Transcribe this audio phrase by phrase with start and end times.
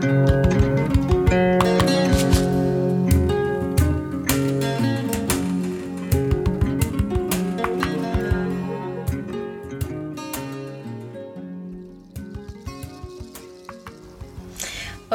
[0.00, 0.37] Thank you.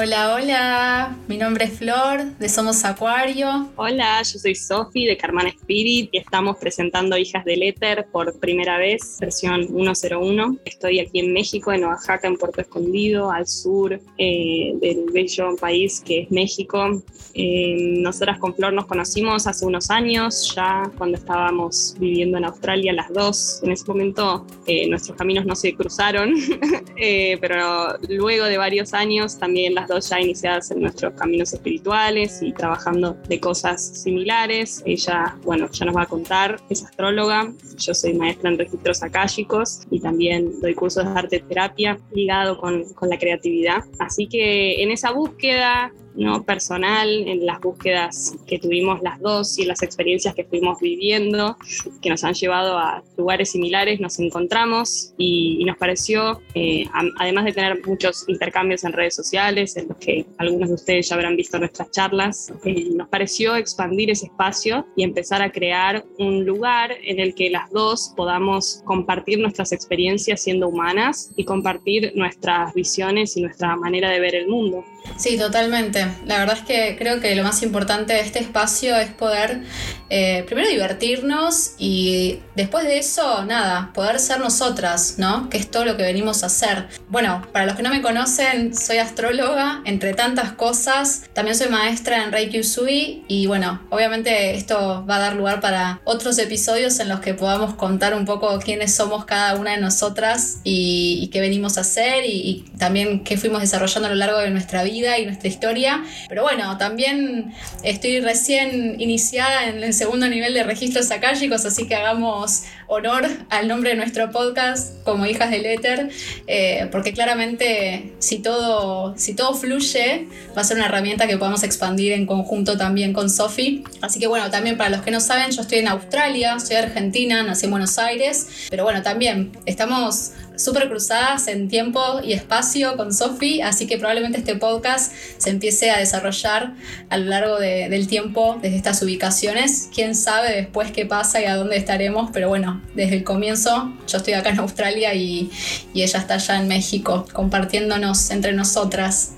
[0.06, 3.70] Hola, hola, mi nombre es Flor de Somos Acuario.
[3.78, 8.78] Hola, yo soy Sofi de Carman Spirit y estamos presentando Hijas del Éter por primera
[8.78, 10.58] vez, versión 101.
[10.66, 16.02] Estoy aquí en México, en Oaxaca, en Puerto Escondido, al sur eh, del bello país
[16.06, 17.02] que es México.
[17.34, 22.92] Eh, nosotras con Flor nos conocimos hace unos años, ya cuando estábamos viviendo en Australia
[22.92, 23.62] las dos.
[23.64, 26.34] En ese momento eh, nuestros caminos no se cruzaron,
[27.40, 33.18] pero luego de varios años también las ya iniciadas en nuestros caminos espirituales y trabajando
[33.28, 34.84] de cosas similares.
[34.86, 39.82] Ella, bueno, ya nos va a contar, es astróloga, yo soy maestra en registros akáshicos
[39.90, 43.84] y también doy cursos de arte terapia ligado con, con la creatividad.
[44.00, 46.44] Así que en esa búsqueda ¿no?
[46.44, 51.58] personal, en las búsquedas que tuvimos las dos y en las experiencias que fuimos viviendo,
[52.02, 56.86] que nos han llevado a lugares similares, nos encontramos y, nos pareció, eh,
[57.18, 61.16] además de tener muchos intercambios en redes sociales, en los que algunos de ustedes ya
[61.16, 66.46] habrán visto nuestras charlas, eh, nos pareció expandir ese espacio y empezar a crear un
[66.46, 72.74] lugar en el que las dos podamos compartir nuestras experiencias siendo humanas y compartir nuestras
[72.74, 74.84] visiones y nuestra manera de ver el mundo.
[75.18, 76.03] Sí, totalmente.
[76.26, 79.62] La verdad es que creo que lo más importante de este espacio es poder
[80.10, 85.50] eh, primero divertirnos y después de eso, nada, poder ser nosotras, ¿no?
[85.50, 86.88] Que es todo lo que venimos a hacer.
[87.10, 91.24] Bueno, para los que no me conocen, soy astróloga, entre tantas cosas.
[91.34, 96.02] También soy maestra en Reiki Usui y bueno, obviamente esto va a dar lugar para
[96.04, 100.60] otros episodios en los que podamos contar un poco quiénes somos cada una de nosotras
[100.64, 104.52] y, qué venimos a hacer y, y también qué fuimos desarrollando a lo largo de
[104.52, 105.93] nuestra vida y nuestra historia.
[106.30, 111.96] Pero bueno, también estoy recién iniciada en el segundo nivel de registros akáshicos, así que
[111.96, 116.10] hagamos honor al nombre de nuestro podcast como Hijas del Éter,
[116.48, 121.64] eh, porque claramente si todo, si todo fluye, va a ser una herramienta que podamos
[121.64, 123.84] expandir en conjunto también con Sofi.
[124.02, 127.44] Así que bueno, también para los que no saben, yo estoy en Australia, soy argentina,
[127.44, 133.14] nací en Buenos Aires, pero bueno, también estamos súper cruzadas en tiempo y espacio con
[133.14, 136.74] Sofi, así que probablemente este podcast se empiece a desarrollar
[137.10, 139.90] a lo largo del tiempo desde estas ubicaciones.
[139.94, 144.18] Quién sabe después qué pasa y a dónde estaremos, pero bueno, desde el comienzo yo
[144.18, 145.52] estoy acá en Australia y,
[145.94, 149.34] y ella está allá en México, compartiéndonos entre nosotras.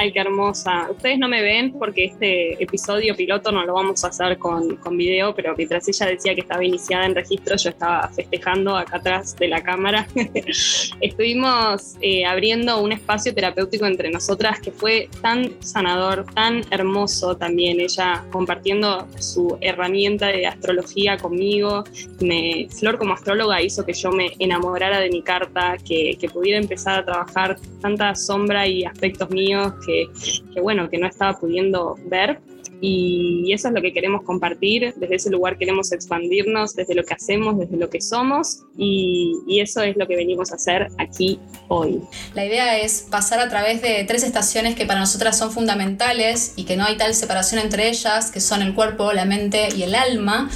[0.00, 0.88] Ay, qué hermosa.
[0.88, 4.96] Ustedes no me ven porque este episodio piloto no lo vamos a hacer con, con
[4.96, 9.34] video, pero mientras ella decía que estaba iniciada en registro, yo estaba festejando acá atrás
[9.34, 10.06] de la cámara.
[11.00, 17.80] Estuvimos eh, abriendo un espacio terapéutico entre nosotras que fue tan sanador, tan hermoso también.
[17.80, 21.82] Ella compartiendo su herramienta de astrología conmigo.
[22.20, 26.60] Me, Flor como astróloga hizo que yo me enamorara de mi carta, que, que pudiera
[26.60, 32.40] empezar a trabajar tanta sombra y aspectos míos que, bueno, que no estaba pudiendo ver
[32.80, 37.14] y eso es lo que queremos compartir, desde ese lugar queremos expandirnos, desde lo que
[37.14, 42.00] hacemos, desde lo que somos y, eso es lo que venimos a hacer aquí hoy.
[42.34, 46.64] La idea es pasar a través de tres estaciones que para nosotras son fundamentales y
[46.64, 49.96] que no hay tal separación entre ellas, que son el cuerpo, la mente y el
[49.96, 50.48] alma.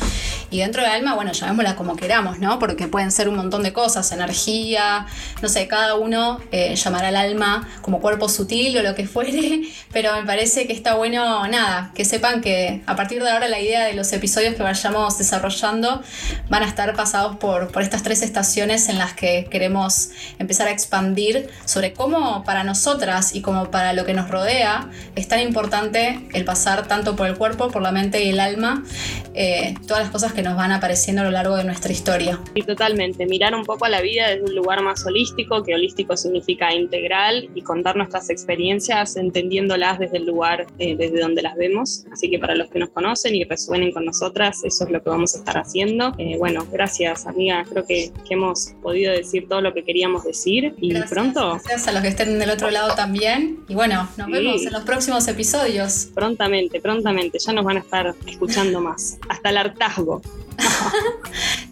[0.53, 2.59] Y dentro del alma, bueno, llamémosla como queramos, ¿no?
[2.59, 5.07] Porque pueden ser un montón de cosas, energía,
[5.41, 9.63] no sé, cada uno eh, llamará al alma como cuerpo sutil o lo que fuere,
[9.93, 13.61] pero me parece que está bueno, nada, que sepan que a partir de ahora la
[13.61, 16.03] idea de los episodios que vayamos desarrollando
[16.51, 20.71] van a estar pasados por, por estas tres estaciones en las que queremos empezar a
[20.71, 26.29] expandir sobre cómo para nosotras y como para lo que nos rodea es tan importante
[26.35, 28.85] el pasar tanto por el cuerpo, por la mente y el alma,
[29.33, 32.41] eh, todas las cosas que nos van apareciendo a lo largo de nuestra historia.
[32.55, 36.17] Y totalmente, mirar un poco a la vida desde un lugar más holístico, que holístico
[36.17, 41.73] significa integral, y contar nuestras experiencias entendiéndolas desde el lugar eh, desde donde las vemos
[42.13, 45.11] Así que para los que nos conocen y resuenen con nosotras, eso es lo que
[45.11, 46.15] vamos a estar haciendo.
[46.19, 50.95] Eh, bueno, gracias amiga, creo que, hemos podido decir todo lo que queríamos decir y
[51.03, 51.61] pronto.
[51.65, 53.59] Gracias a los que estén del otro lado también.
[53.69, 56.09] Y bueno, nos vemos en los próximos episodios.
[56.15, 59.19] Prontamente, prontamente, ya nos van a estar escuchando más.
[59.29, 60.23] Hasta el hartazgo.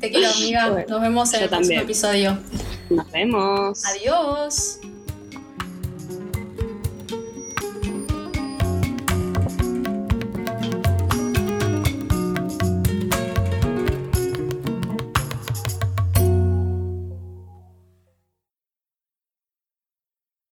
[0.01, 2.39] Te quiero amiga, nos vemos en el próximo episodio.
[2.89, 3.85] Nos vemos.
[3.85, 4.81] Adiós.